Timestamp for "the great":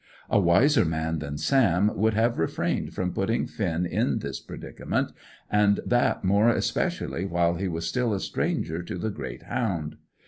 8.97-9.43